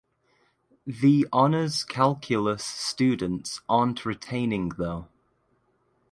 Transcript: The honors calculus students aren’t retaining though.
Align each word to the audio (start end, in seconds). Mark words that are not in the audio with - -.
The 0.87 1.27
honors 1.31 1.83
calculus 1.83 2.63
students 2.65 3.61
aren’t 3.69 4.03
retaining 4.03 4.69
though. 4.79 5.09